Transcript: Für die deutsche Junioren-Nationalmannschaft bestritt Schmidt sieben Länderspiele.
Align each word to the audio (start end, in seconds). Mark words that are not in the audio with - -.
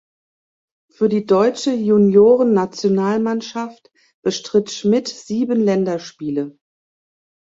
Für 0.91 1.09
die 1.09 1.27
deutsche 1.27 1.73
Junioren-Nationalmannschaft 1.75 3.91
bestritt 4.23 4.71
Schmidt 4.71 5.07
sieben 5.07 5.61
Länderspiele. 5.61 6.57